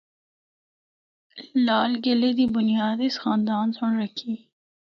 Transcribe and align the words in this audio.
لال 1.67 1.91
قلعے 2.03 2.31
دی 2.37 2.45
بنیاد 2.55 2.97
اس 3.05 3.15
خاندان 3.23 3.67
سنڑ 3.77 3.93
رکھی۔ 4.03 4.33